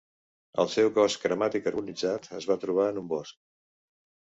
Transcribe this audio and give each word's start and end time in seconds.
El 0.63 0.71
seu 0.75 0.89
cos 0.95 1.17
cremat 1.25 1.59
i 1.59 1.61
carbonitzat 1.67 2.27
es 2.41 2.51
va 2.53 2.59
trobar 2.67 2.91
en 2.95 3.01
un 3.05 3.09
bosc. 3.15 3.41